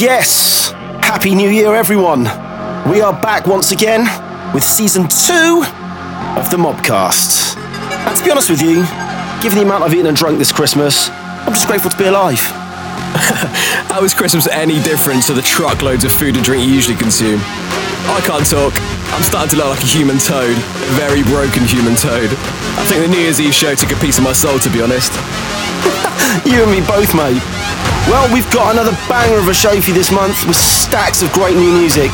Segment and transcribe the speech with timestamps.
[0.00, 0.70] yes.
[1.04, 2.22] Happy New Year, everyone.
[2.90, 4.08] We are back once again
[4.54, 5.62] with season two
[6.40, 7.56] of the Mobcast.
[8.08, 8.86] And to be honest with you,
[9.42, 11.10] given the amount I've eaten and drunk this Christmas,
[11.44, 12.40] I'm just grateful to be alive.
[13.92, 17.40] How is Christmas any different to the truckloads of food and drink you usually consume?
[18.08, 18.72] I can't talk.
[19.12, 20.56] I'm starting to look like a human toad.
[20.56, 22.30] A very broken human toad.
[22.80, 24.80] I think the New Year's Eve show took a piece of my soul, to be
[24.80, 25.12] honest.
[26.48, 27.59] you and me both, mate.
[28.10, 31.30] Well, we've got another banger of a show for you this month with stacks of
[31.32, 32.10] great new music.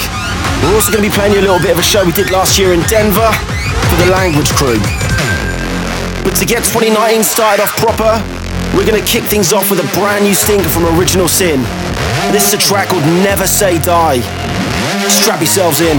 [0.61, 2.31] We're also going to be playing you a little bit of a show we did
[2.31, 4.77] last year in Denver for the Language Crew.
[6.21, 8.21] But to get 2019 started off proper,
[8.77, 11.65] we're going to kick things off with a brand new stinker from Original Sin.
[12.29, 14.21] This is a track called Never Say Die.
[15.09, 15.97] Strap yourselves in.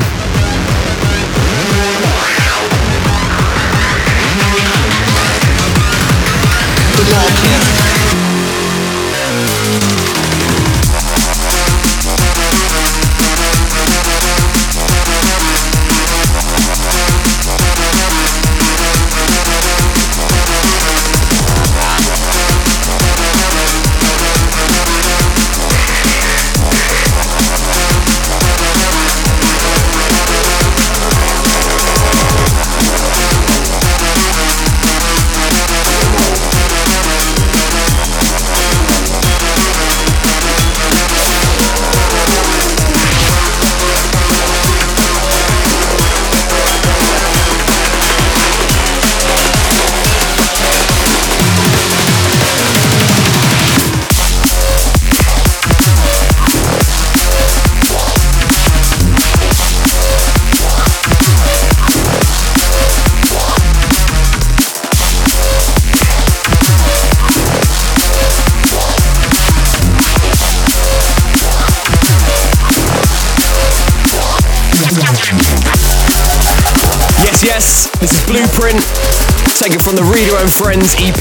[80.48, 81.20] And Friends EP,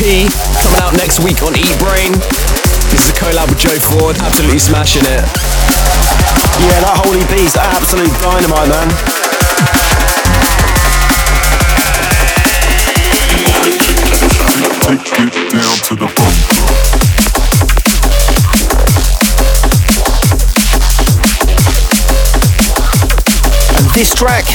[0.63, 2.15] coming out next week on Eatbrain.
[2.95, 5.27] This is a collab with Joe Ford, absolutely smashing it.
[6.63, 8.87] Yeah, that whole EP is absolute dynamite, man.
[15.03, 16.07] Take it down to the
[23.75, 24.47] And this track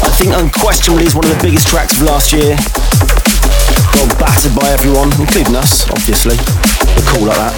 [0.00, 2.56] I think unquestionably is one of the biggest tracks of last year.
[3.94, 6.36] Got battered by everyone, including us, obviously.
[6.94, 7.54] We're cool like that.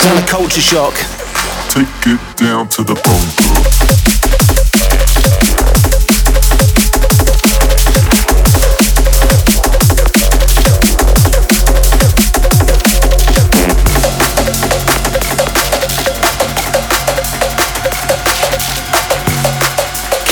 [0.00, 0.94] Kind of culture shock.
[1.68, 3.50] Take it down to the bone.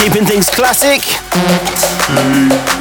[0.08, 1.02] keeping things classic.
[2.08, 2.77] Hey,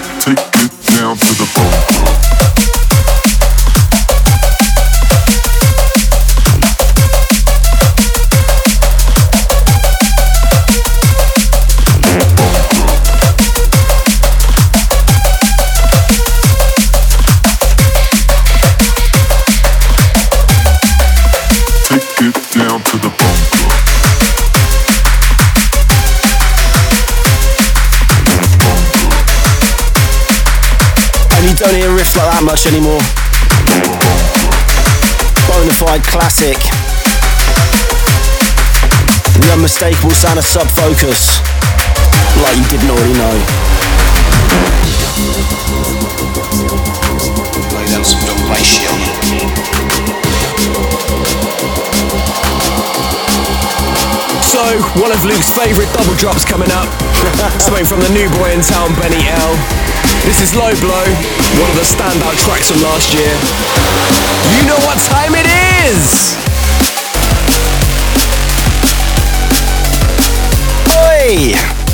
[32.38, 33.02] that much anymore.
[35.50, 36.58] Bonafide classic.
[39.42, 41.42] The unmistakable sound of Sub Focus.
[42.46, 43.34] Like you didn't already know.
[47.74, 48.38] Lay down some drum
[54.46, 54.62] So,
[55.02, 56.90] one of Luke's favourite double drops coming up.
[57.62, 59.87] Something from the new boy in town, Benny L.
[60.28, 61.06] This is Low Blow,
[61.62, 63.32] one of the standout tracks from last year.
[64.60, 65.48] You know what time it
[65.88, 66.36] is!
[70.98, 71.87] Oi!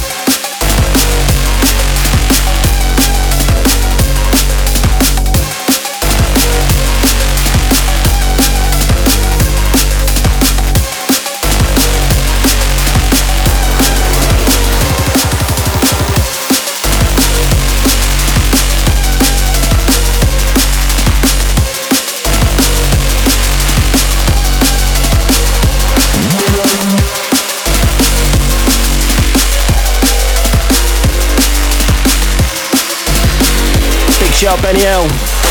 [34.44, 35.04] Shout Benny L.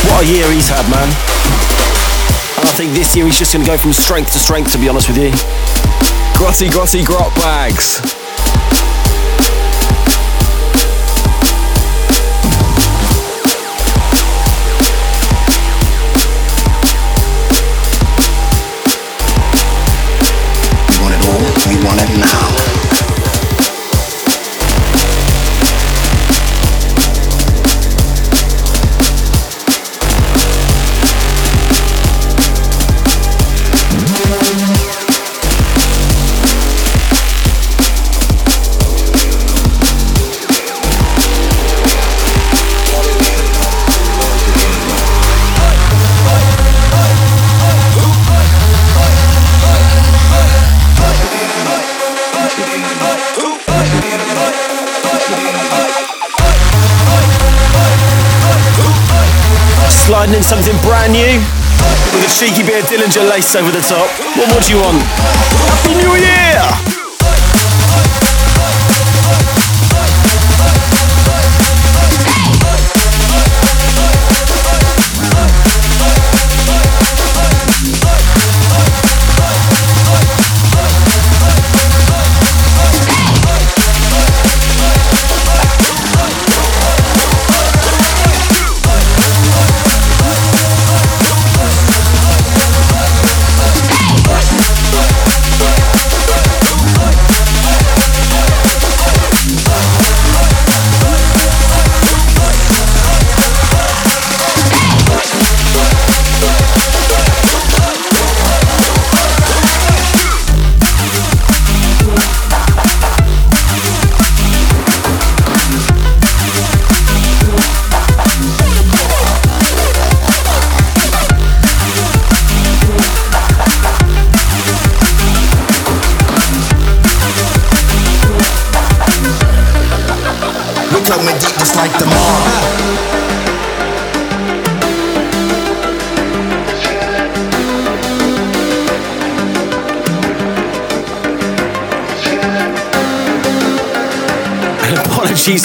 [0.05, 1.09] What a year he's had, man.
[2.59, 4.79] And I think this year he's just going to go from strength to strength, to
[4.79, 5.31] be honest with you.
[6.37, 8.22] Grotty grotty grot bags.
[62.43, 64.11] Cheeky bit of Dillinja lace over the top.
[64.37, 65.00] What more do you want?
[65.00, 66.42] Happy New Year!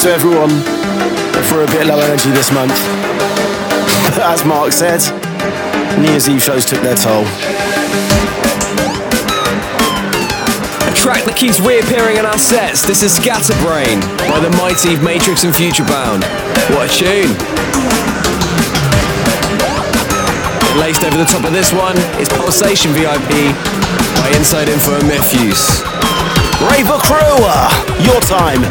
[0.07, 0.49] To everyone
[1.51, 2.71] for a bit low energy this month.
[4.15, 5.03] But as Mark said,
[5.99, 7.27] New Year's Eve shows took their toll.
[10.87, 12.87] A track that keeps reappearing in our sets.
[12.87, 13.99] This is Scatterbrain
[14.31, 16.23] by the mighty Matrix and Futurebound.
[16.71, 17.35] What a tune!
[20.79, 23.51] Laced over the top of this one is Pulsation VIP
[24.23, 25.83] by Inside Info and.
[26.63, 27.43] Raver Crew,
[28.07, 28.63] your time.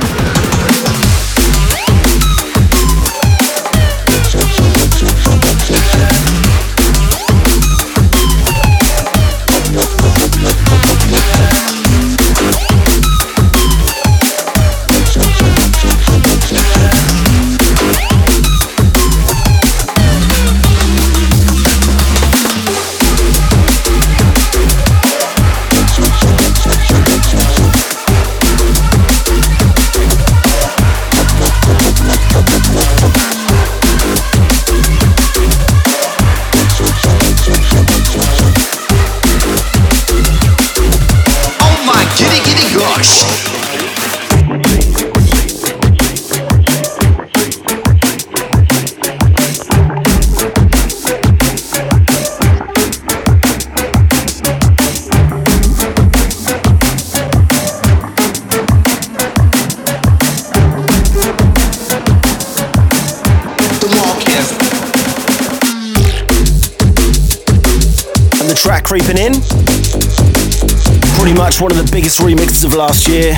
[71.47, 73.31] much one of the biggest remixes of last year.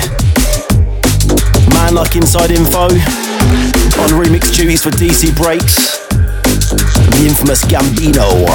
[1.75, 8.49] Man Like Inside Info on remix duties for DC Breaks, the infamous Gambino.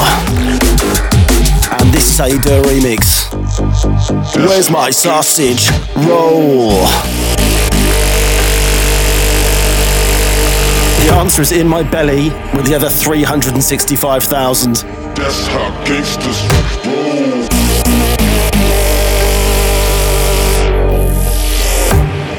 [1.79, 3.31] And this is how you do a remix.
[4.45, 5.69] Where's my sausage
[6.05, 6.71] roll?
[10.99, 14.73] The answer is in my belly with the other 365,000.
[15.15, 16.64] That's how gangsters.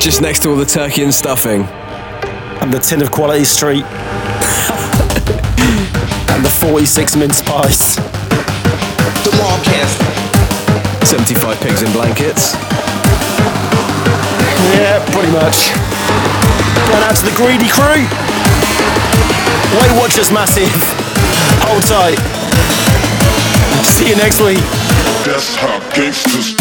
[0.06, 1.64] Just next to all the turkey and stuffing.
[2.62, 3.82] And the tin of Quality Street.
[6.30, 7.96] and the 46 mince pies.
[9.26, 9.98] The Mobcast.
[11.04, 12.54] 75 pigs in blankets.
[14.78, 15.74] Yeah, pretty much.
[16.86, 18.06] Going out to the greedy crew.
[19.74, 20.70] Weight Watchers Massive.
[21.66, 22.22] Hold tight.
[23.82, 24.62] See you next week.
[25.26, 26.55] That's how gangsters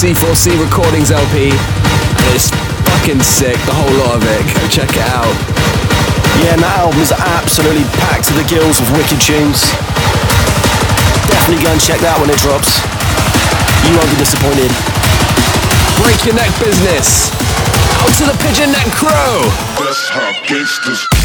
[0.00, 1.52] C4C recordings LP.
[1.52, 2.48] And it's
[2.88, 4.40] fucking sick, the whole lot of it.
[4.56, 5.28] Go check it out.
[6.40, 9.60] Yeah, and that album is absolutely packed to the gills with wicked tunes.
[11.28, 12.80] Definitely go and check that when it drops.
[13.84, 14.72] You won't be disappointed.
[16.00, 17.28] Break your neck business.
[18.00, 19.44] Out to the pigeon neck crow.
[19.76, 21.19] That's how gangsters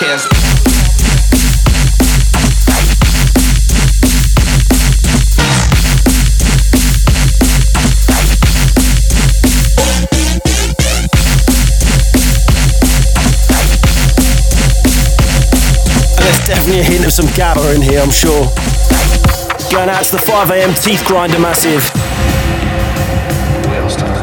[0.00, 0.24] There's
[16.46, 18.46] definitely a hint of some gabba in here, I'm sure.
[19.70, 21.84] Going out to the 5am Teeth Grinder Massive.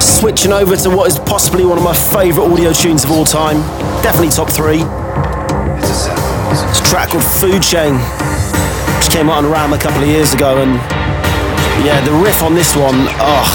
[0.02, 3.58] Switching over to what is possibly one of my favourite audio tunes of all time.
[4.02, 4.82] Definitely top three.
[6.70, 7.96] It's a track called Food Chain,
[8.98, 10.62] which came out on RAM a couple of years ago.
[10.62, 10.74] And
[11.86, 13.46] yeah, the riff on this one, oh,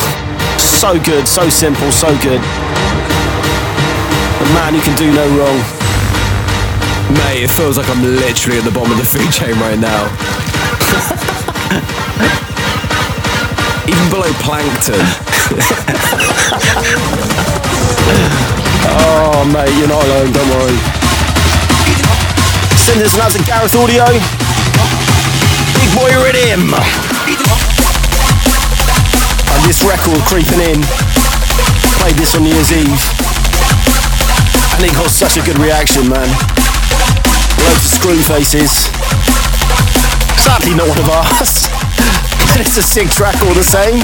[0.59, 2.41] so good, so simple, so good.
[4.39, 5.59] The man who can do no wrong.
[7.27, 10.07] Mate, it feels like I'm literally at the bottom of the food chain right now.
[13.91, 15.03] Even below plankton.
[18.85, 21.02] Oh, mate, you're not alone, don't worry.
[22.83, 24.03] Send this one out to Gareth Audio.
[25.79, 26.75] Big boy Iridium.
[29.47, 30.83] And this record creeping in.
[32.03, 32.99] Played this on New Year's Eve.
[34.75, 36.27] And it got such a good reaction, man.
[37.63, 38.91] Loads of screw faces.
[40.43, 41.71] Sadly, not one of ours.
[42.51, 44.03] but it's a sick track all the same.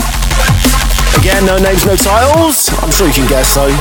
[1.19, 2.71] Again, no names, no titles.
[2.79, 3.75] I'm sure you can guess though.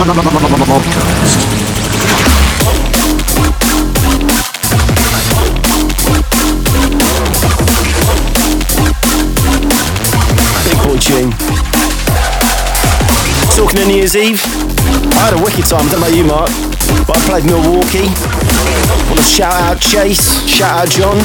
[0.00, 0.08] Tune.
[13.56, 14.40] Talking to New Year's Eve,
[15.12, 16.50] I had a wicked time, I don't know about you, Mark,
[17.06, 18.08] but I played Milwaukee.
[19.08, 21.18] Want to shout out Chase, shout out John.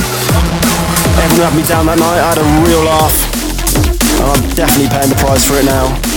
[1.23, 3.15] Everyone had me down that night, I had a real laugh.
[4.19, 6.14] And I'm definitely paying the price for it now.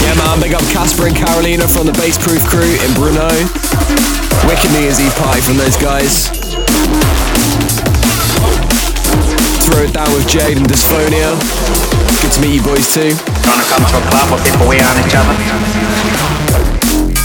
[0.00, 3.28] Yeah, man, big up Casper and Carolina from the Bass Proof crew in Brno.
[4.48, 6.28] Wicked New Year's Eve party from those guys.
[9.68, 11.36] Throw it down with Jade and Dysphonia.
[12.22, 13.12] Good to meet you boys too.
[13.44, 15.36] Gonna come to a club where people on each other.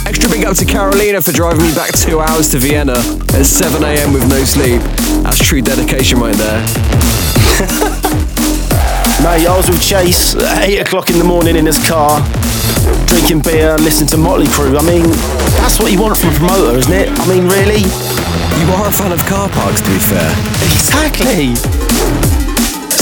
[0.08, 4.14] Extra big up to Carolina for driving me back two hours to Vienna at 7am
[4.14, 4.82] with no sleep.
[5.24, 7.95] That's true dedication right there.
[9.24, 12.22] Mate, I was with Chase at 8 o'clock in the morning in his car,
[13.08, 14.78] drinking beer, listening to Motley Crue.
[14.78, 15.06] I mean,
[15.62, 17.10] that's what you want from a promoter, isn't it?
[17.10, 17.82] I mean, really?
[17.82, 20.30] You are a fan of car parks, to be fair.
[20.70, 21.56] Exactly.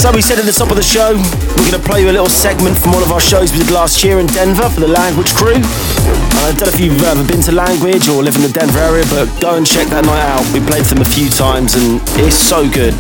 [0.04, 2.16] So we said at the top of the show, we're going to play you a
[2.16, 4.92] little segment from one of our shows we did last year in Denver for the
[4.92, 5.56] Language Crew.
[5.56, 9.08] I don't know if you've ever been to Language or live in the Denver area,
[9.08, 10.44] but go and check that night out.
[10.52, 12.92] We played them a few times and it's so good.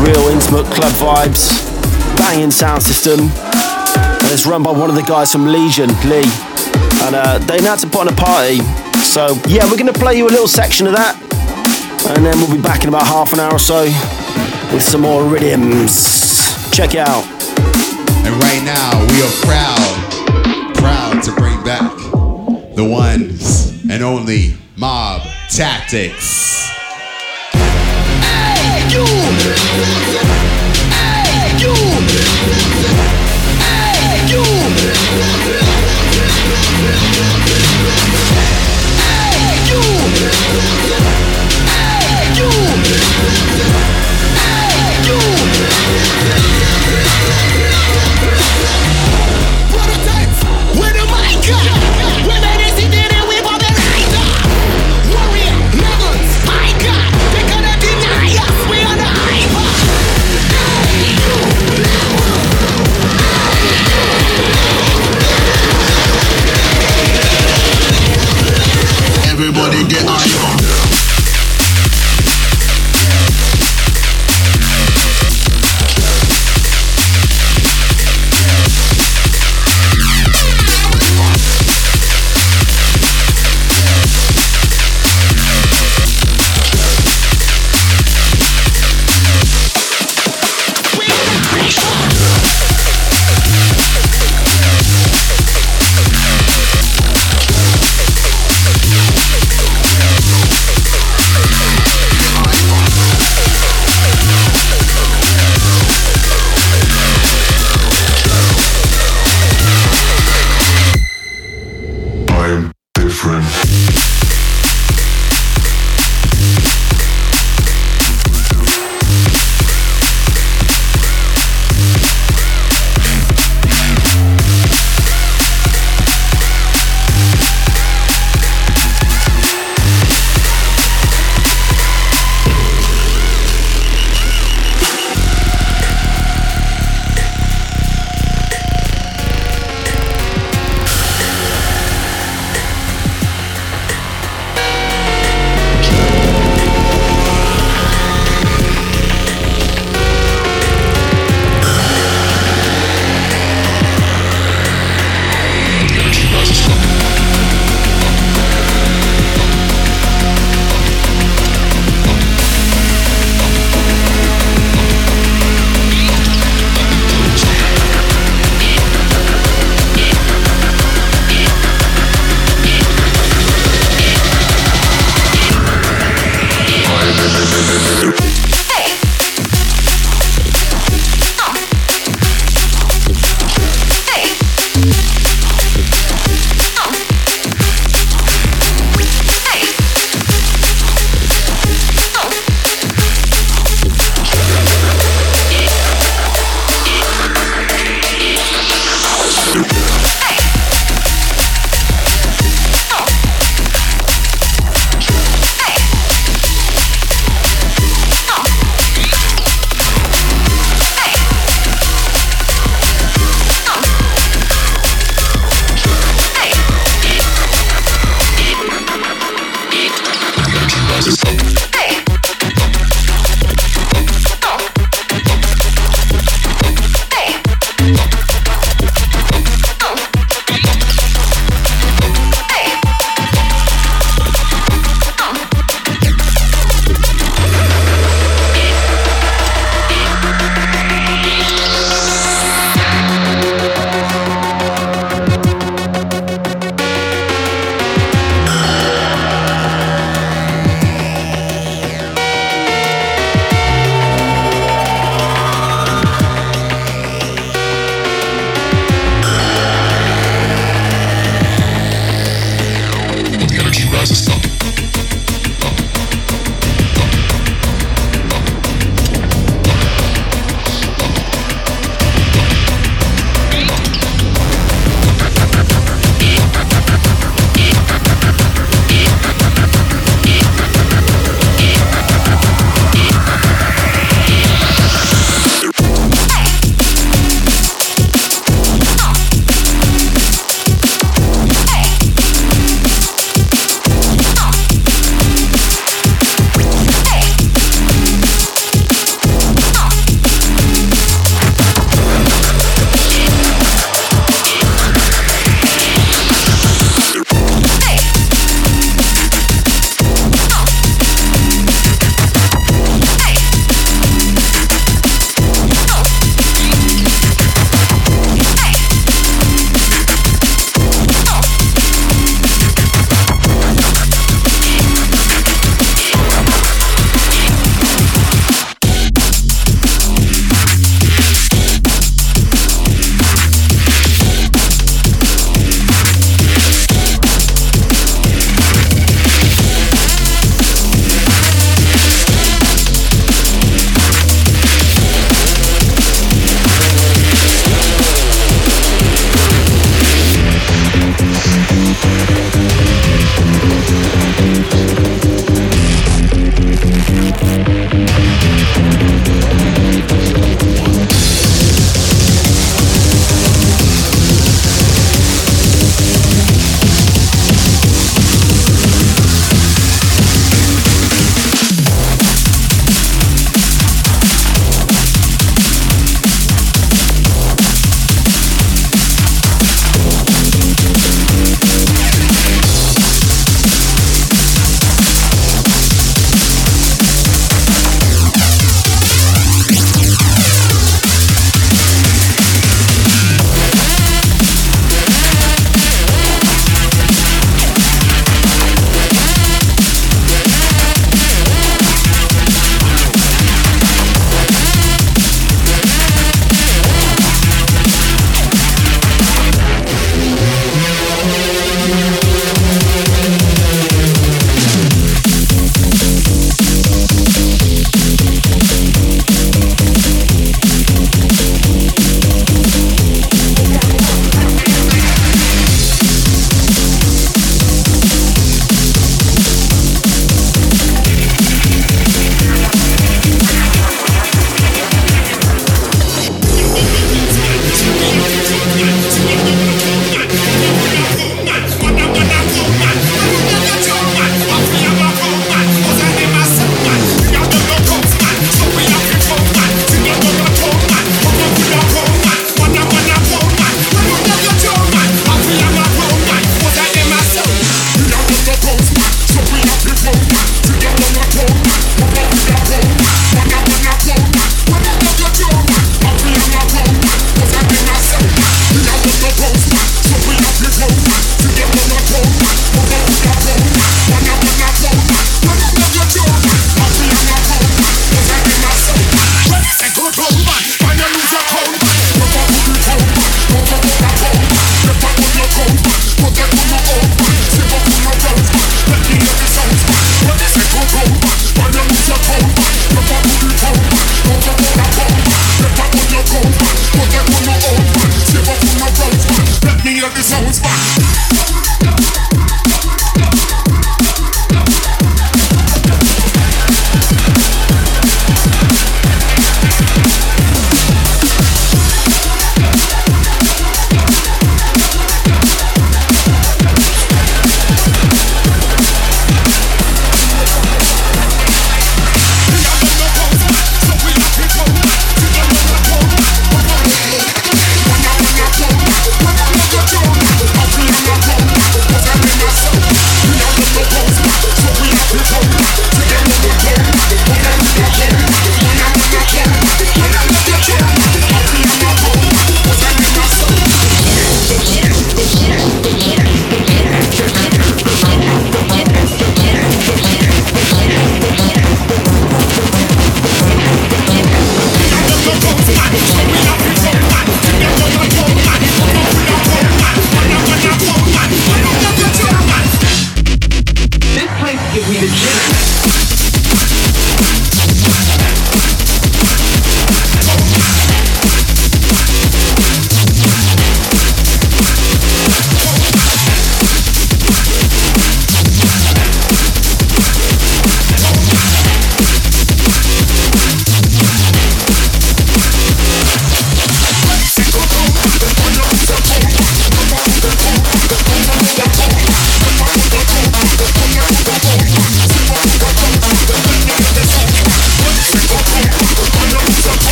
[0.00, 1.52] Real intimate club vibes,
[2.30, 6.22] banging sound system, and it's run by one of the guys from Legion, Lee.
[7.02, 8.58] And uh, they now to put on a party.
[9.02, 11.18] So yeah, we're going to play you a little section of that,
[12.14, 13.82] and then we'll be back in about half an hour or so
[14.72, 16.70] with some more rhythms.
[16.70, 17.24] Check it out.
[18.22, 21.90] And right now, we are proud, proud to bring back
[22.76, 26.70] the ones and only Mob Tactics.
[37.90, 38.20] Where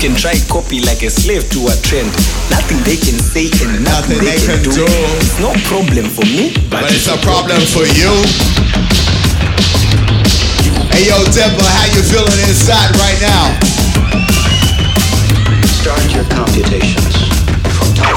[0.00, 2.08] can try copy like a slave to a trend.
[2.48, 4.88] Nothing they can say and nothing, nothing they, they, can, can do.
[4.88, 4.88] do.
[5.20, 8.08] It's no problem for me, but, but it's, it's, a problem, for you.
[10.88, 13.60] Hey yo, Devil, how you feeling inside right now?
[15.68, 17.20] Start your computations
[17.76, 18.16] from top.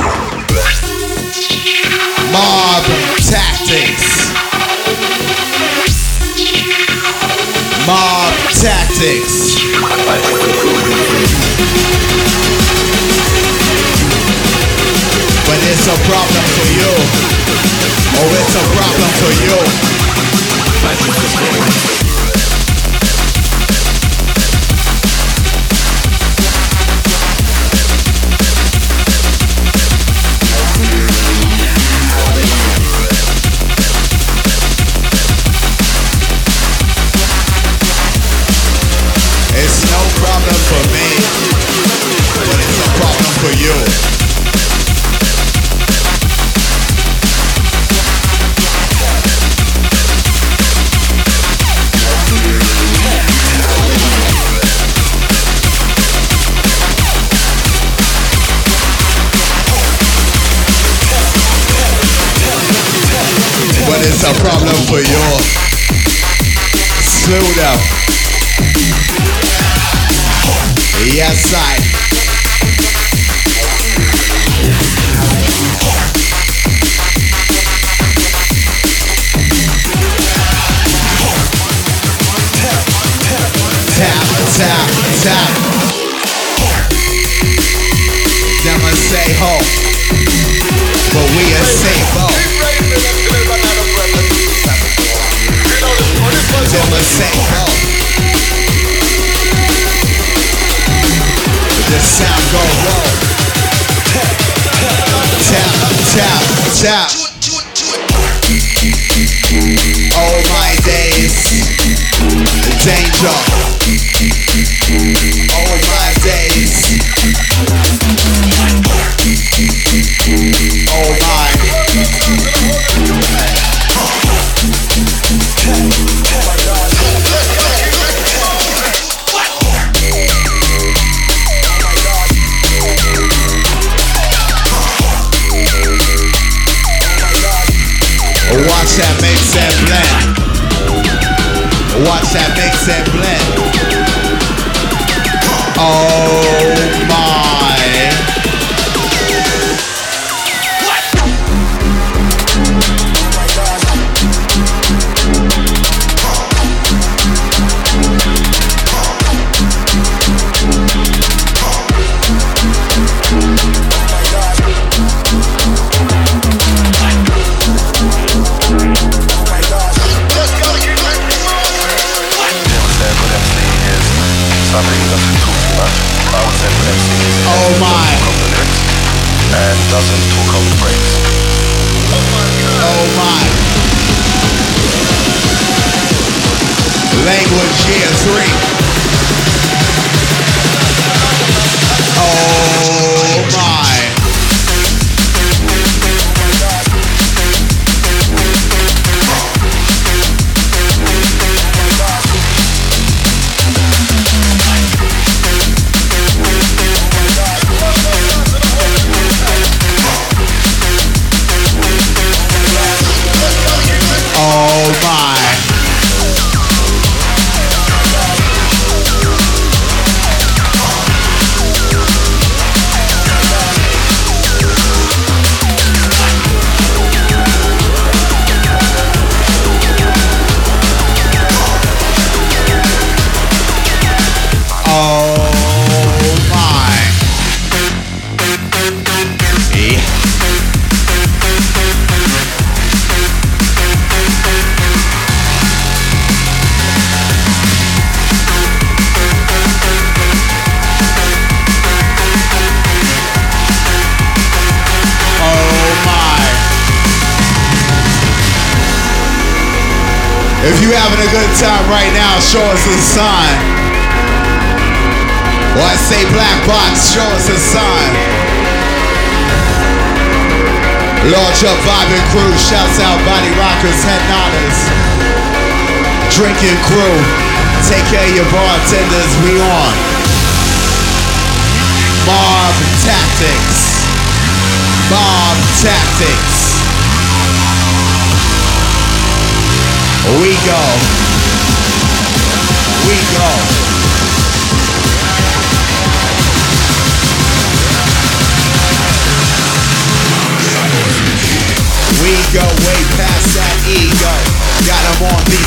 [2.32, 2.88] Mob
[3.28, 4.32] tactics.
[7.84, 9.60] Mob tactics.
[15.48, 16.92] But it's a problem for you.
[18.16, 19.58] Oh, it's a problem for you.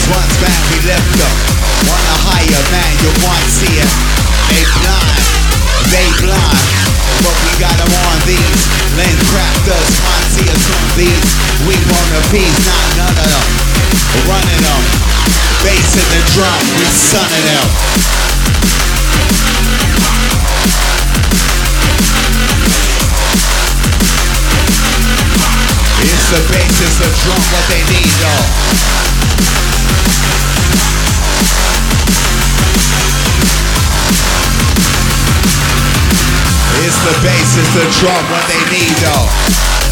[0.06, 1.36] 'Em on these ones, man, we lift them.
[1.88, 3.92] Want a higher man, you want to see it.
[4.50, 5.24] They blind,
[5.90, 6.66] they blind.
[7.22, 8.62] But we got 'em on these.
[8.94, 11.28] Lens crafters, want see us on these.
[11.66, 13.46] We want a piece, not none of them.
[14.30, 14.82] Running them.
[15.64, 17.66] Bass in the drum, we sunning them.
[26.06, 29.75] It's the bass, it's the drum, what they need, though.
[36.86, 39.85] It's the bass, it's the drum, what they need, though.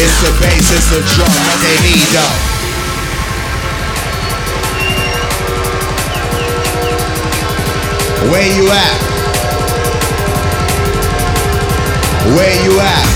[0.00, 2.58] It's the bass, it's the drum, what they need, though.
[8.30, 9.00] Where you at?
[12.36, 13.06] Where you at?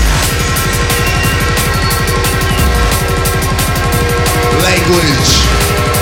[4.59, 5.31] Language,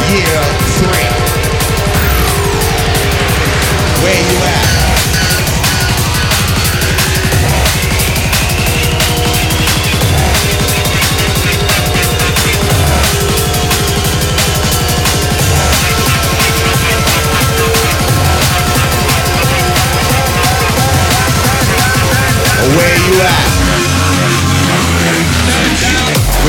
[0.09, 0.41] year
[0.81, 1.09] three.
[4.01, 4.70] Where you at?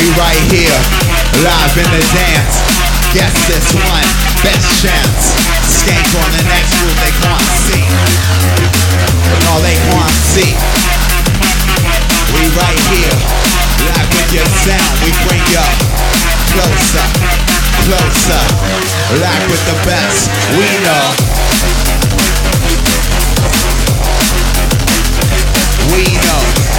[0.03, 0.79] We right here,
[1.47, 2.59] live in the dance.
[3.15, 4.09] Guess this one,
[4.43, 5.31] best chance.
[5.63, 7.87] Skank on the next move they can't see.
[9.47, 10.59] All they can't see.
[12.35, 13.15] We right here,
[13.95, 14.99] live with your sound.
[15.07, 15.67] We bring you
[16.51, 17.07] closer,
[17.87, 18.43] closer.
[19.23, 20.27] Live with the best.
[20.59, 21.15] We know.
[25.95, 26.72] We know.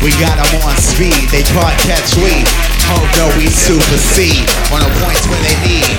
[0.00, 2.32] We got 'em on speed, they can't catch we.
[2.88, 5.92] Oh no, we supersede on the points where they need.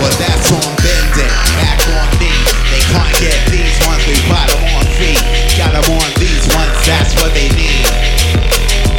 [0.00, 2.32] Well, that's on bending, back on me.
[2.72, 5.20] They can't get these ones, we got 'em on feet.
[5.60, 7.84] Got 'em on these ones, that's what they need.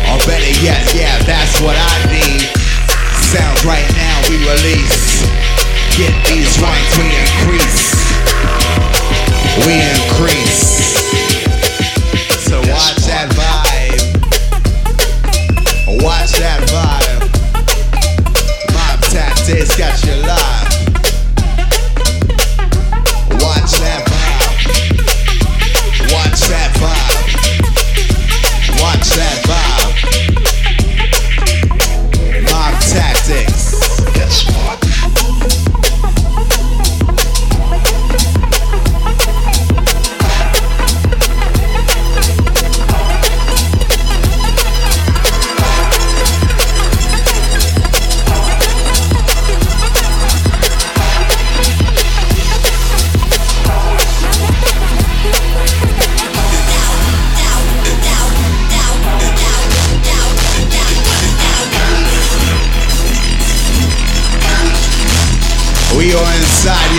[0.10, 2.50] Or better yet, yeah, that's what I need.
[3.34, 5.26] Sounds right now we release.
[5.98, 7.82] Get these rights, we increase.
[9.66, 10.99] We increase.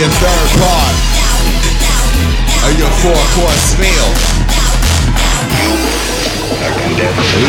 [0.01, 0.97] Your third part
[2.65, 4.09] of your four course meal.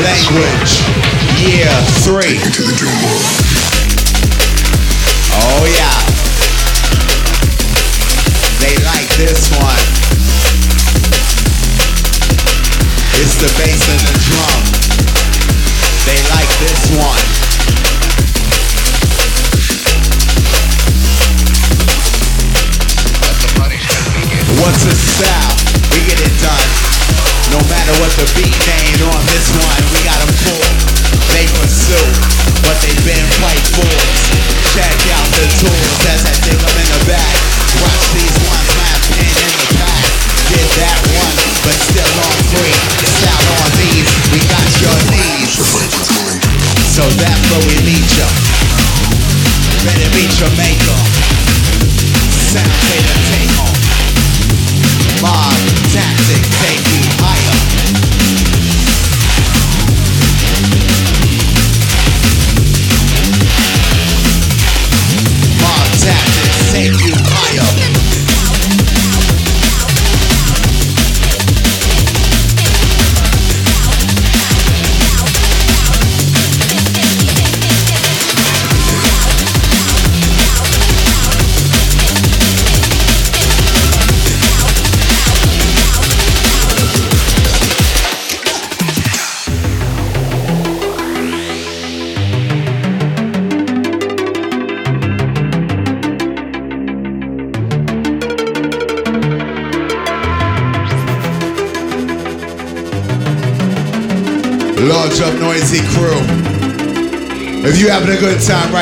[0.04, 0.72] Language,
[1.40, 1.72] year
[2.04, 2.36] three.
[2.36, 3.24] To the dream world.
[5.32, 5.96] Oh yeah.
[8.60, 9.80] They like this one.
[13.16, 14.60] It's the bass and the drum.
[16.04, 17.01] They like this one.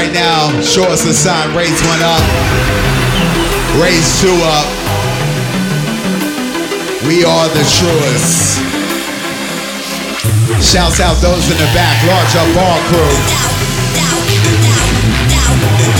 [0.00, 1.52] Right now, show us a sign.
[1.52, 2.24] Raise one up.
[3.76, 4.68] Raise two up.
[7.04, 8.64] We are the truest.
[10.64, 12.00] Shouts out those in the back.
[12.08, 13.14] Large up all crew.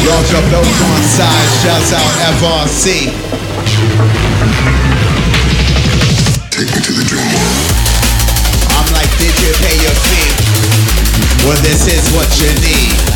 [0.09, 1.49] Large up those on side.
[1.61, 3.13] Shouts out FRC.
[6.49, 7.69] Take me to the dream world.
[8.81, 10.31] I'm like, did you pay your fee?
[11.45, 13.10] Well, this is what you need.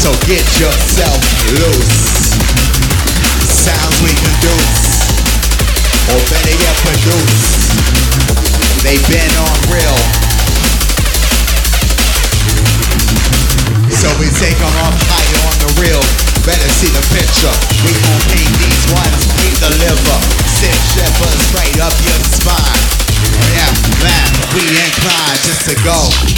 [0.00, 1.20] So get yourself
[1.60, 2.32] loose.
[3.52, 5.12] Sounds we conduce,
[6.08, 7.68] or better yet produce.
[8.80, 10.00] They've been on real.
[13.92, 16.00] So we take them up higher on the real.
[16.48, 17.52] Better see the picture.
[17.84, 20.16] We gon' paint these ones, we deliver.
[20.48, 22.84] Sit shepherds right up your spine.
[23.52, 23.68] Yeah,
[24.00, 26.29] man, we inclined just to go.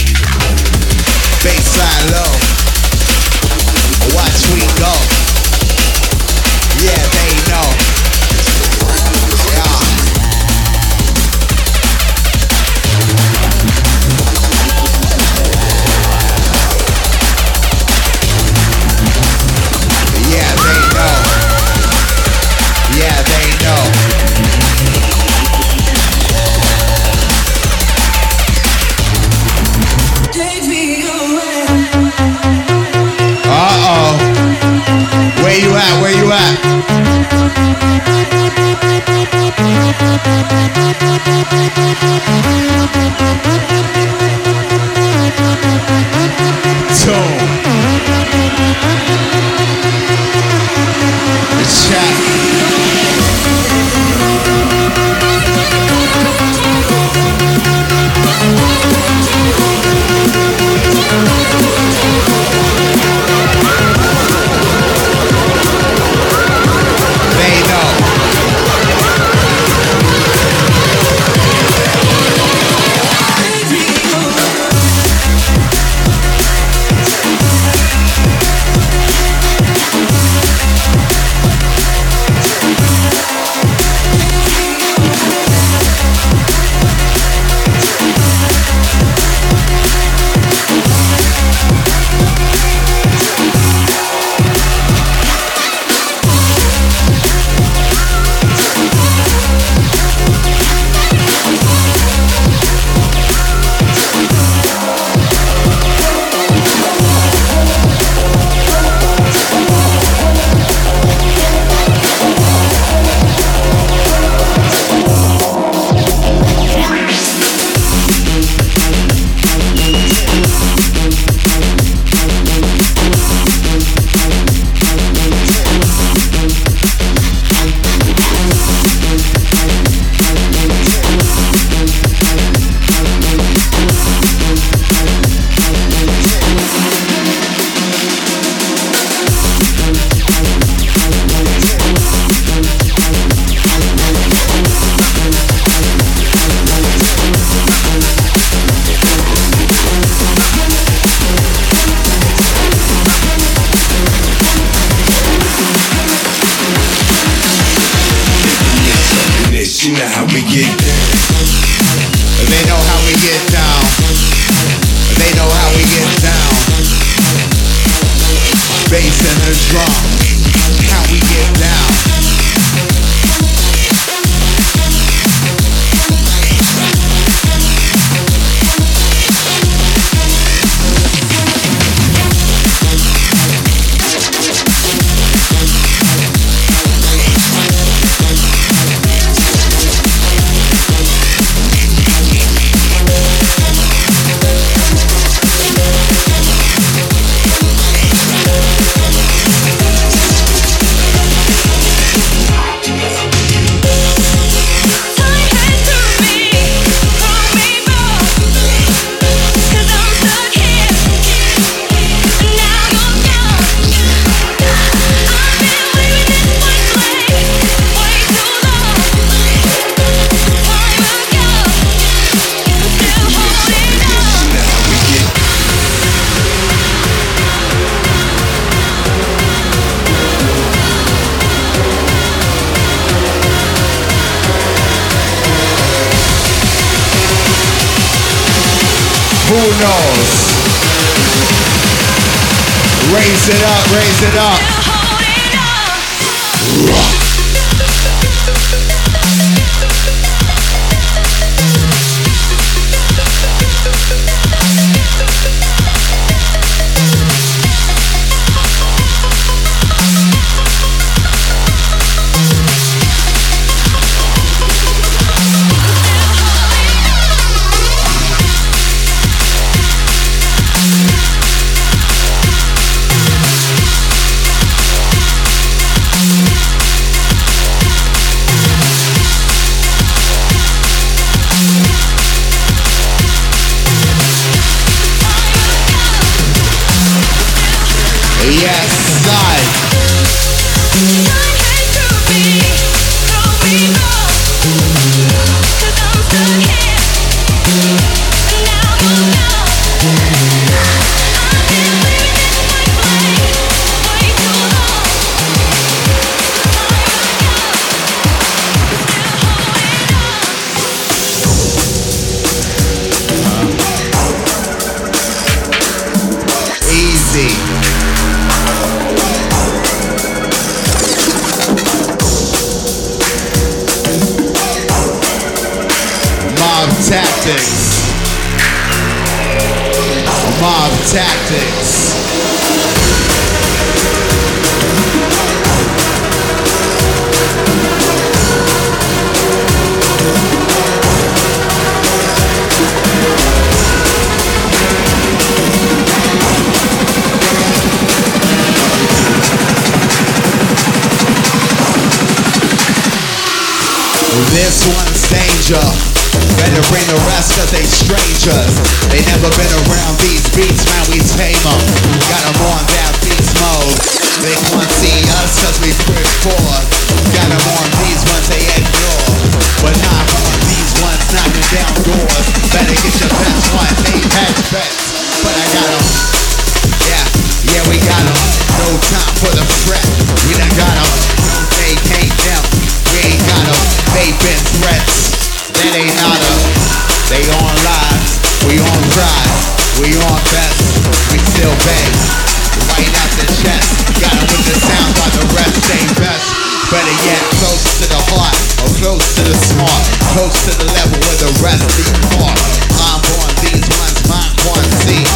[400.32, 402.56] close to the level where the rest be caught.
[403.04, 405.28] I'm on these ones, my quantity.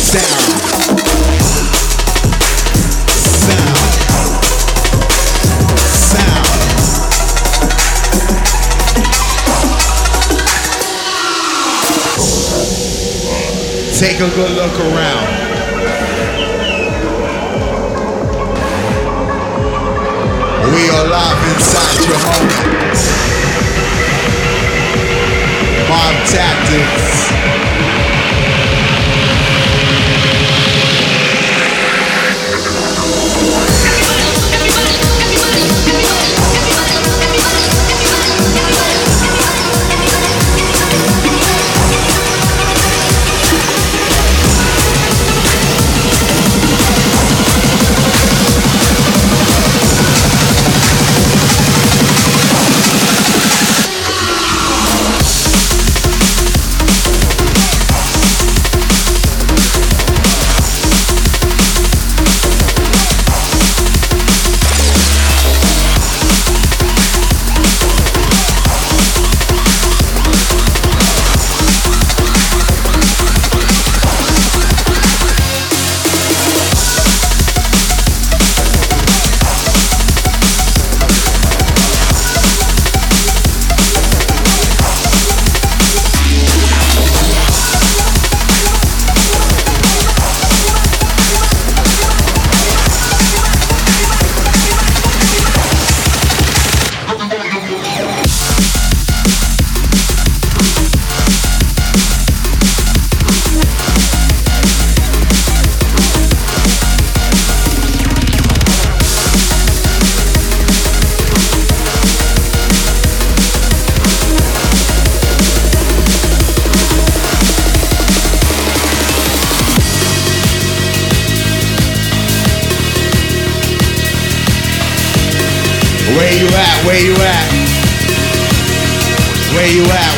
[0.00, 0.64] Sound.
[3.44, 3.76] Sound.
[6.08, 6.48] Sound.
[13.98, 15.28] Take a good look around.
[20.72, 23.23] We are live inside your home
[26.26, 28.03] tactics.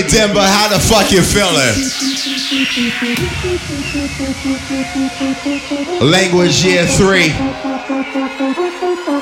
[0.10, 1.74] Denver, how the fuck you feeling?
[6.02, 7.34] Language year three.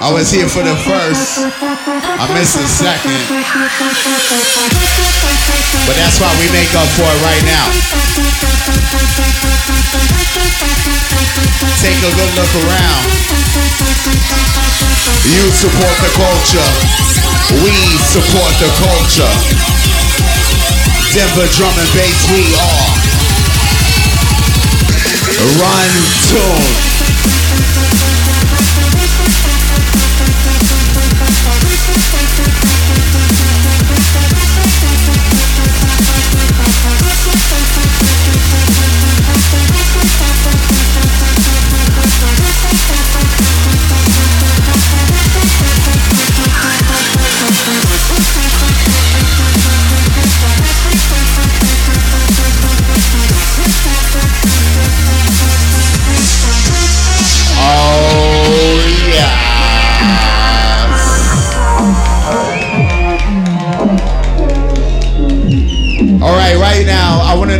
[0.01, 1.39] I was here for the first.
[1.39, 3.15] I missed the second.
[5.87, 7.67] But that's why we make up for it right now.
[11.79, 13.03] Take a good look around.
[15.31, 16.69] You support the culture.
[17.63, 17.75] We
[18.11, 19.72] support the culture.
[21.13, 22.89] Denver drum and bass, we are.
[25.61, 25.93] Run
[26.27, 27.42] tune.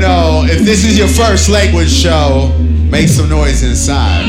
[0.02, 2.52] Know if this is your first language show,
[2.90, 4.26] make some noise inside.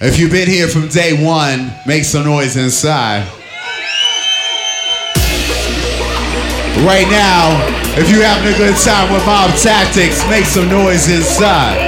[0.00, 3.26] If you've been here from day one, make some noise inside.
[6.86, 7.58] Right now,
[7.98, 11.87] if you're having a good time with Mob Tactics, make some noise inside.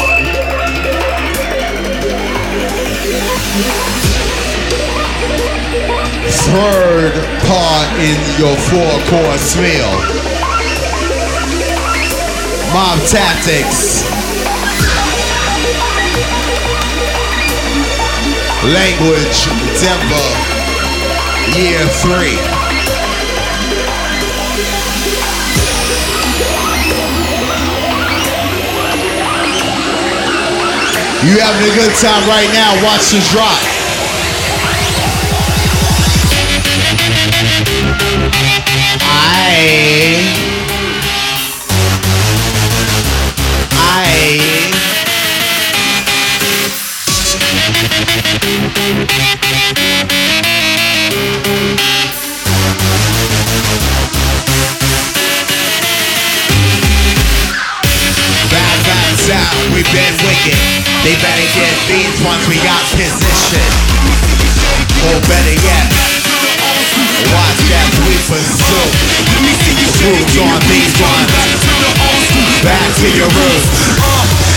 [6.51, 7.15] Third
[7.47, 9.87] part in your four course meal.
[12.75, 14.03] Mob Tactics.
[18.67, 19.47] Language
[19.79, 20.31] Denver,
[21.57, 22.35] year three.
[31.23, 32.83] You having a good time right now?
[32.83, 33.80] Watch this drop.
[61.03, 63.65] They better get these once we got position.
[65.09, 66.20] Or better yet,
[67.31, 68.91] watch as we pursue.
[70.01, 71.29] Moves on these ones.
[72.65, 73.69] Back to your roots.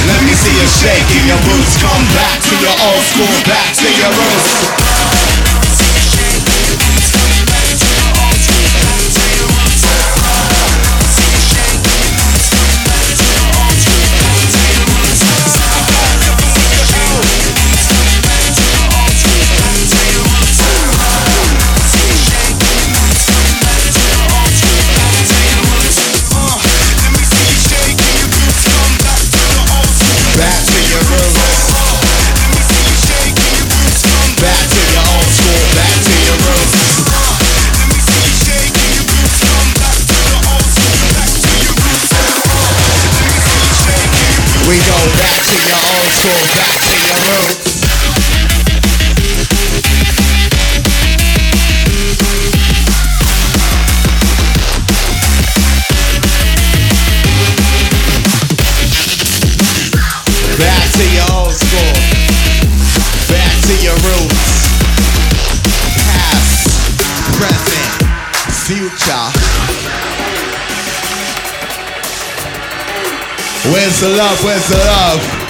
[0.07, 1.75] Let me see you shaking your boots.
[1.83, 5.12] Come back to your old school, back to your roots.
[45.53, 46.43] To your old school.
[46.57, 47.83] Back to your roots.
[60.57, 61.93] Back to your old school.
[63.29, 64.53] Back to your roots.
[66.09, 66.65] Past,
[67.37, 67.93] present,
[68.65, 69.27] future.
[73.71, 74.43] Where's the love?
[74.43, 75.42] Where's the love?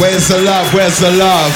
[0.00, 0.74] Where's the love?
[0.74, 1.52] Where's the love?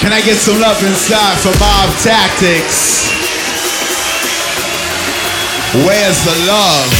[0.00, 3.06] Can I get some love inside for Mob Tactics?
[5.86, 6.90] Where's the love?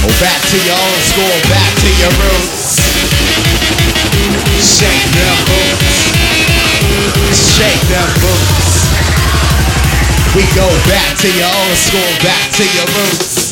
[0.00, 2.78] Oh, back to your old school, back to your roots.
[4.64, 6.08] Shake them boots.
[7.58, 8.67] Shake them boots.
[10.36, 13.48] We go back to your old school, back to your roots.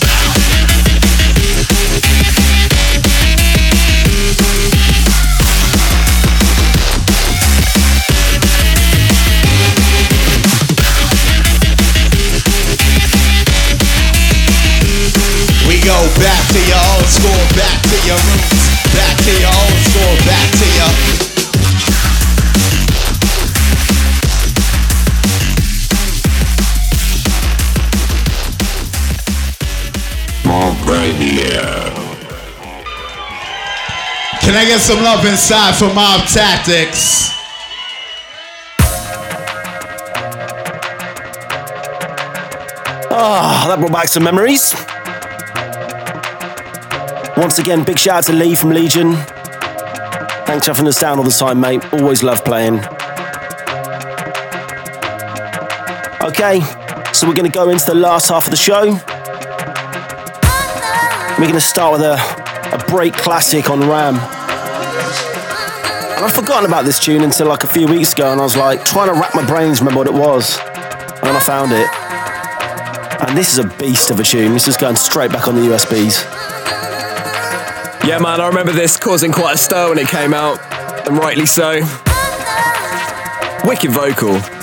[15.66, 19.78] We go back to your old school, back to your roots, back to your old
[19.88, 21.35] school, back to your
[34.76, 37.30] get some love inside for Mob Tactics?
[43.10, 44.74] Ah, that brought back some memories.
[47.38, 49.14] Once again, big shout out to Lee from Legion.
[50.44, 51.82] Thanks for having us down all the time, mate.
[51.94, 52.80] Always love playing.
[56.20, 56.60] Okay,
[57.14, 58.82] so we're going to go into the last half of the show.
[61.38, 62.18] We're going to start with a,
[62.74, 64.35] a break classic on Ram.
[66.16, 68.56] And I'd forgotten about this tune until like a few weeks ago, and I was
[68.56, 70.58] like trying to wrap my brains remember what it was.
[70.58, 71.86] And then I found it.
[73.28, 74.54] And this is a beast of a tune.
[74.54, 76.24] This is going straight back on the USBs.
[78.08, 80.58] Yeah, man, I remember this causing quite a stir when it came out,
[81.06, 81.80] and rightly so.
[83.64, 84.55] Wicked vocal.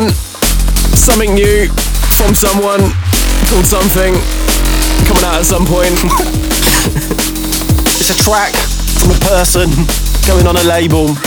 [0.00, 0.10] One,
[0.94, 1.68] something new
[2.18, 2.80] from someone
[3.48, 4.12] called something
[5.08, 5.96] coming out at some point.
[7.98, 8.54] It's a track
[9.00, 9.68] from a person
[10.28, 11.25] going on a label.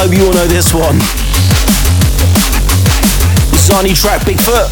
[0.00, 0.96] Hope you all know this one.
[3.84, 4.68] New track, Bigfoot.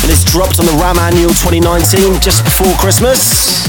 [0.00, 3.64] And it's dropped on the Ram Annual 2019 just before Christmas.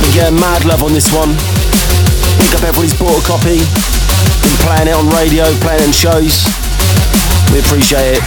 [0.00, 1.32] Been getting mad love on this one.
[2.40, 3.60] Pick up everybody's bought a copy.
[3.60, 6.44] Been playing it on radio, playing in shows.
[7.52, 8.24] We appreciate it.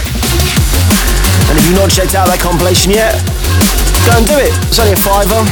[1.50, 3.14] And if you've not checked out that compilation yet,
[4.06, 4.54] go and do it.
[4.70, 5.42] It's only a fiver.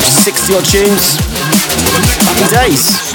[0.00, 1.16] 60 odd tunes.
[2.24, 3.07] Happy days.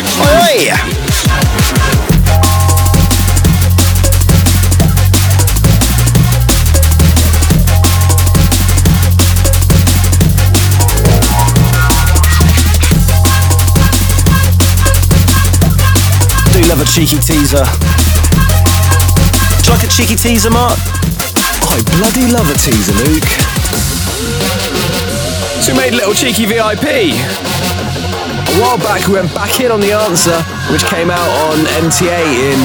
[16.54, 17.66] Do love a cheeky teaser.
[19.60, 20.78] Do you like a cheeky teaser, Mark?
[21.68, 23.28] I bloody love a teaser, Luke.
[25.62, 27.53] So made little cheeky VIP.
[28.54, 30.38] A while back, we went back in on The Answer,
[30.70, 32.60] which came out on MTA in,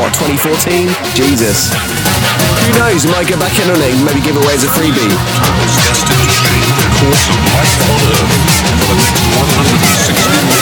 [0.00, 0.88] what, 2014?
[1.12, 1.76] Jesus.
[2.64, 5.12] Who knows, we might go back in on it maybe give away as a freebie.
[6.96, 7.12] The
[7.52, 8.00] course of
[8.80, 10.55] for the next 160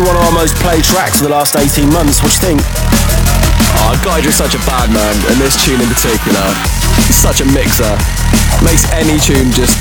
[0.00, 2.22] got be one of our most played tracks of the last 18 months.
[2.24, 2.60] What do you think?
[3.84, 6.44] Oh, Geiger is such a bad man, and this tune in particular,
[7.08, 7.90] is such a mixer.
[8.64, 9.76] Makes any tune just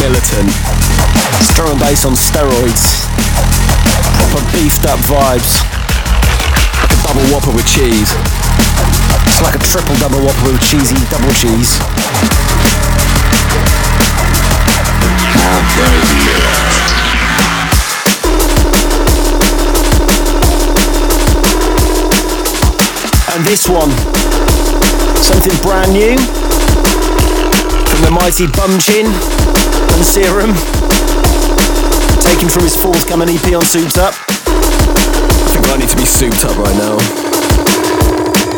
[0.00, 0.48] militant.
[1.40, 3.04] It's drum and bass on steroids.
[4.16, 5.60] Proper beefed up vibes.
[6.80, 8.12] Like a double whopper with cheese.
[9.28, 11.80] It's like a triple double whopper with cheesy double cheese.
[23.34, 23.90] And this one,
[25.18, 26.14] something brand new
[27.90, 30.54] from the mighty Bumchin and Serum,
[32.22, 34.14] taken from his forthcoming EP on Souped Up.
[34.14, 36.94] I think I need to be souped up right now.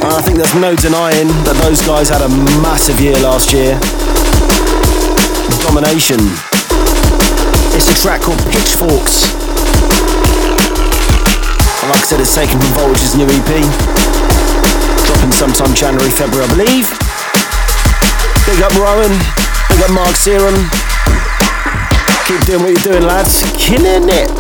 [0.05, 2.29] And I think there's no denying that those guys had a
[2.61, 3.81] massive year last year.
[5.65, 6.21] Domination.
[7.73, 9.25] It's a track called Pitchforks.
[11.81, 14.16] And like I said, it's taken from Voltage's new EP.
[15.33, 16.89] Sometime January, February, I believe.
[18.47, 19.13] Big up Rowan.
[19.69, 20.55] Big up Mark Serum.
[22.27, 23.45] Keep doing what you're doing, lads.
[23.57, 24.31] Killing it.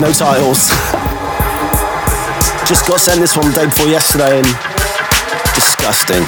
[0.00, 0.68] Names, no titles.
[2.66, 4.46] Just got sent this one the day before yesterday and
[5.54, 6.24] disgusting.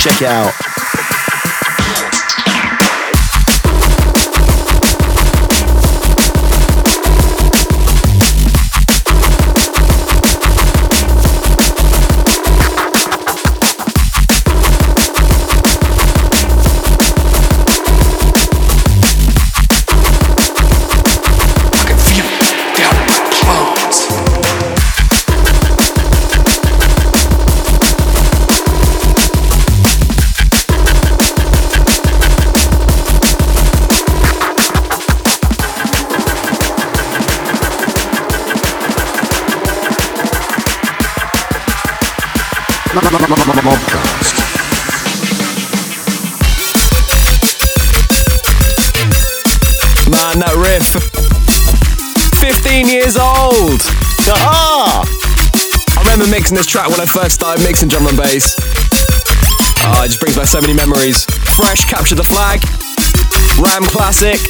[0.00, 0.65] Check it out.
[50.08, 50.96] Man, that riff.
[52.40, 53.84] 15 years old!
[54.32, 55.04] Aha!
[55.04, 58.56] I remember mixing this track when I first started mixing drum and bass.
[59.84, 61.26] Oh, it just brings back so many memories.
[61.52, 62.64] Fresh, Capture the Flag,
[63.60, 64.40] Ram Classic.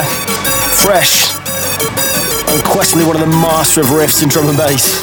[0.00, 1.34] Fresh.
[2.48, 5.00] Unquestionably one of the master of riffs in drum and bass.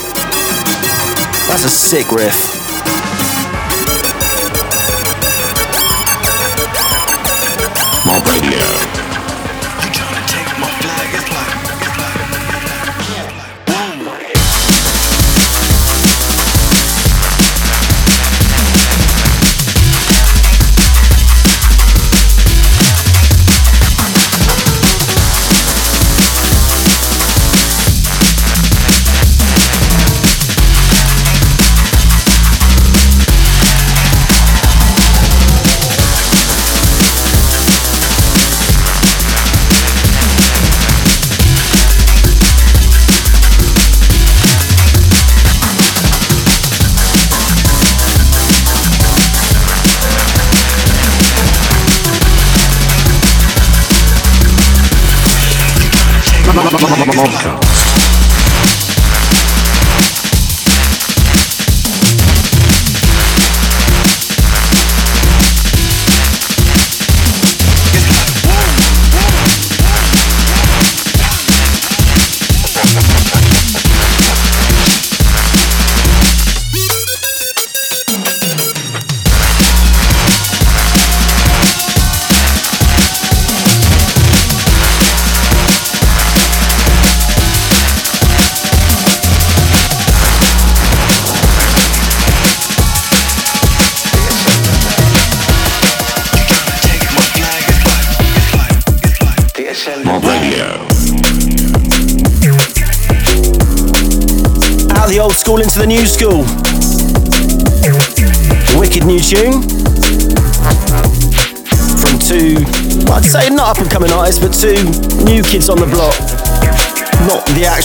[1.47, 2.58] That's a sick riff.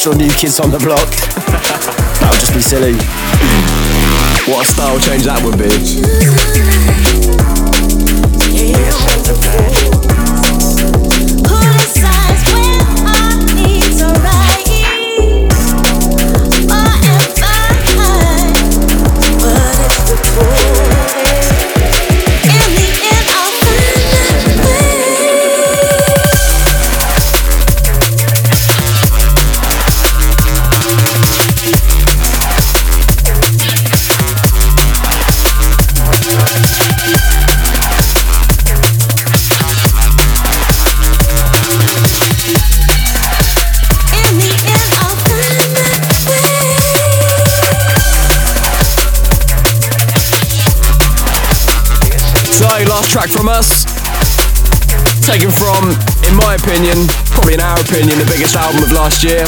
[0.06, 1.08] Not new kids on the block.
[2.20, 2.92] that would just be silly.
[4.52, 5.56] What a style change that would
[9.88, 9.93] be.
[53.14, 53.86] Track from us.
[55.22, 55.94] Taken from,
[56.26, 59.46] in my opinion, probably in our opinion, the biggest album of last year.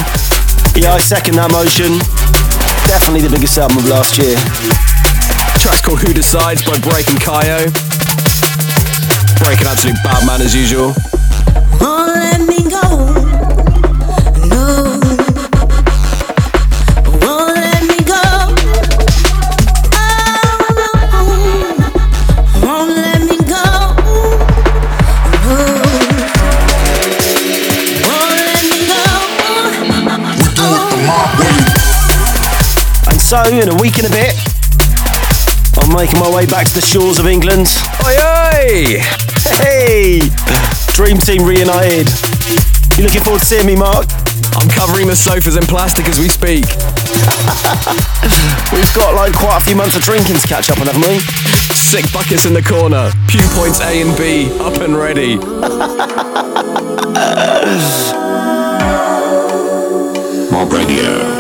[0.79, 1.99] Yeah, I second that motion.
[2.87, 4.39] Definitely the biggest album of last year.
[5.59, 7.67] Track's called Who Decides by Break and Kayo.
[9.43, 10.95] Break an absolute bad man as usual.
[11.83, 12.47] Won't
[33.27, 34.39] so, in a week and a bit,
[35.83, 37.67] I'm making my way back to the shores of England.
[38.07, 39.03] Oi, oi!
[39.59, 40.21] Hey!
[40.95, 42.07] Dream Team reunited.
[42.95, 44.07] You looking forward to seeing me, Mark?
[44.55, 46.71] I'm covering the sofas in plastic as we speak.
[48.71, 51.19] We've got like quite a few months of drinking to catch up on, haven't we?
[51.75, 53.11] Sick buckets in the corner.
[53.27, 55.35] Pew points A and B, up and ready.
[60.55, 61.36] Mob Radio.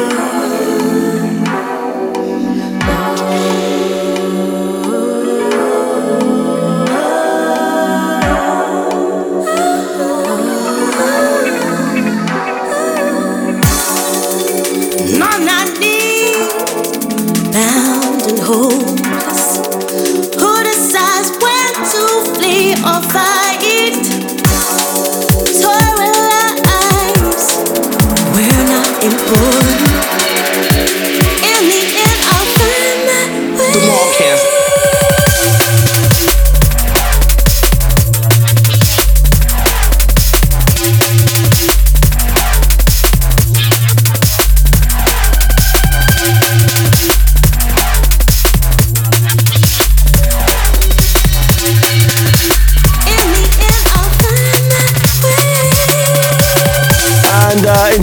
[22.86, 23.35] Flee or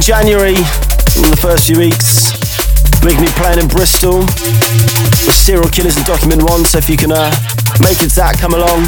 [0.03, 0.59] January,
[1.15, 2.35] in the first few weeks,
[2.99, 6.67] We big new playing in Bristol with Serial Killaz and Document One.
[6.67, 7.31] So if you can uh,
[7.79, 8.83] make it to that, come along.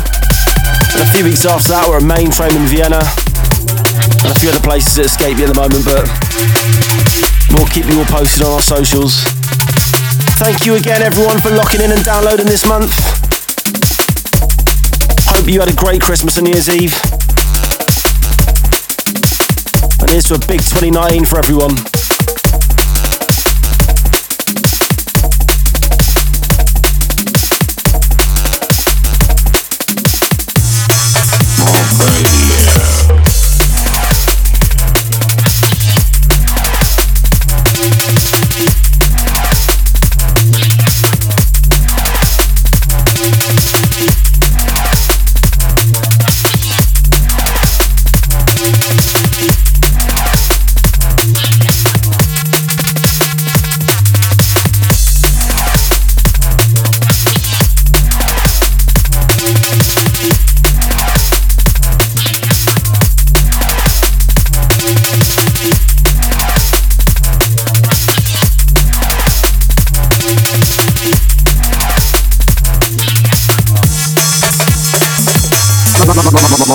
[0.92, 3.00] And a few weeks after that, we're at Mainframe in Vienna.
[3.00, 6.04] And a few other places that escape me at the moment, but
[7.56, 9.24] we'll keep you all posted on our socials.
[10.36, 12.92] Thank you again, everyone, for locking in and downloading this month.
[15.32, 17.15] Hope you had a great Christmas and New Year's Eve.
[20.16, 21.95] To a big 2019 for everyone.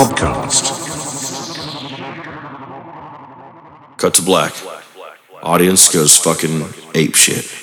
[0.01, 0.64] Mobcast.
[3.98, 4.55] Cut to black.
[5.43, 6.64] Audience goes fucking
[6.94, 7.60] ape shit.